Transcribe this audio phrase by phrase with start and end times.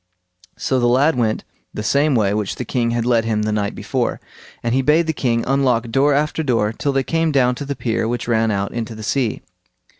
[0.57, 1.43] So the lad went
[1.75, 4.19] the same way which the king had led him the night before,
[4.63, 7.75] and he bade the king unlock door after door till they came down to the
[7.75, 9.43] pier which ran out into the sea.